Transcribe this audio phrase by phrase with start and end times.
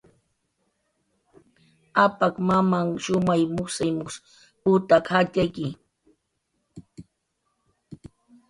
[2.05, 4.21] Apak mamanh shumay mujsay mujsw
[4.61, 5.67] putak jatxayki